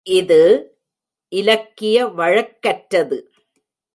இது 0.07 0.39
இலக்கிய 1.31 1.97
வழக்கற்றது. 2.07 3.17